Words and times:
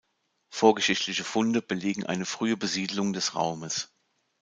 Vorgeschichtliche 0.49 1.23
Funde 1.23 1.61
belegen 1.61 2.07
eine 2.07 2.25
frühe 2.25 2.57
Besiedlung 2.57 3.13
des 3.13 3.35
Raumes. 3.35 3.93